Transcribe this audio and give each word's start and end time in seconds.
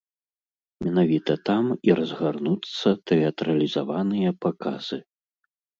Менавіта 0.85 1.31
там 1.51 1.65
і 1.89 1.95
разгарнуцца 2.01 2.87
тэатралізаваныя 3.13 4.29
паказы. 4.49 4.97